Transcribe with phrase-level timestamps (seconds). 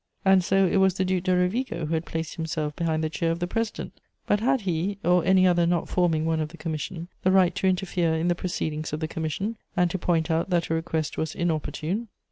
[0.25, 3.29] And so it was the Duc de Rovigo who had "placed himself behind the chair"
[3.29, 3.99] of the president?
[4.25, 7.67] But had he, or any other not forming one of the commission, the right to
[7.67, 11.35] interfere in the proceedings of the commission, and to point out that a request was
[11.35, 12.07] "inopportune"?